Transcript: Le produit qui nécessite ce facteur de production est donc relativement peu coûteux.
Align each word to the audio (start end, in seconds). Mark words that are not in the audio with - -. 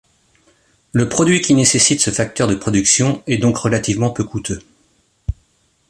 Le 0.93 1.07
produit 1.07 1.41
qui 1.41 1.53
nécessite 1.53 2.01
ce 2.01 2.09
facteur 2.09 2.47
de 2.47 2.55
production 2.55 3.21
est 3.27 3.37
donc 3.37 3.55
relativement 3.59 4.09
peu 4.09 4.23
coûteux. 4.23 4.63